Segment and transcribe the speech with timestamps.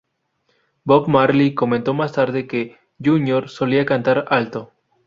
[0.83, 4.71] Bob Marley comentó más tarde que ""Junior solía cantar alto.